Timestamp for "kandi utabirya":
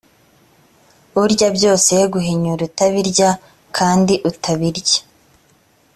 3.77-4.99